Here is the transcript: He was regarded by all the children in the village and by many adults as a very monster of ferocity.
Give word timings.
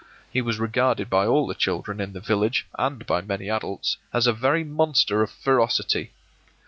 He 0.33 0.41
was 0.41 0.57
regarded 0.57 1.11
by 1.11 1.27
all 1.27 1.45
the 1.45 1.53
children 1.53 2.01
in 2.01 2.11
the 2.13 2.19
village 2.19 2.65
and 2.73 3.05
by 3.05 3.21
many 3.21 3.51
adults 3.51 3.97
as 4.11 4.25
a 4.25 4.33
very 4.33 4.63
monster 4.63 5.21
of 5.21 5.29
ferocity. 5.29 6.09